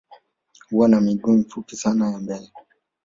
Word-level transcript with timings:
Huwa 0.69 0.87
na 0.87 1.01
miguu 1.01 1.31
mifupi 1.31 1.75
sana 1.75 2.11
ya 2.11 2.17
mbele 2.17 2.51